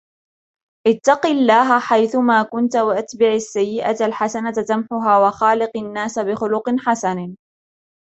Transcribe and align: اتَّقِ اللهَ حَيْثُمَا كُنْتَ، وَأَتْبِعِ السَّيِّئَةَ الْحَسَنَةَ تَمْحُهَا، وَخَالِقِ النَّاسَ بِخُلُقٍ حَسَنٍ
اتَّقِ 0.87 1.25
اللهَ 1.25 1.79
حَيْثُمَا 1.79 2.43
كُنْتَ، 2.43 2.75
وَأَتْبِعِ 2.75 3.33
السَّيِّئَةَ 3.33 4.05
الْحَسَنَةَ 4.05 4.51
تَمْحُهَا، 4.51 5.17
وَخَالِقِ 5.27 5.77
النَّاسَ 5.77 6.19
بِخُلُقٍ 6.19 6.75
حَسَنٍ 6.79 7.35